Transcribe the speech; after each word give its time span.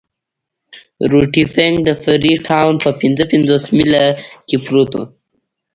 روټي 1.11 1.43
فنک 1.53 1.75
د 1.83 1.89
فري 2.01 2.33
ټاون 2.47 2.73
په 2.83 2.89
پنځه 3.01 3.23
پنځوس 3.31 3.63
میله 3.77 4.03
کې 4.47 4.57
پروت 4.65 4.89
وو. 4.95 5.03